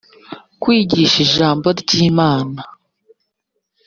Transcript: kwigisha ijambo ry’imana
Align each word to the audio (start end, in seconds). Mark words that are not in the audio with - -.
kwigisha 0.61 1.17
ijambo 1.27 1.67
ry’imana 1.81 2.61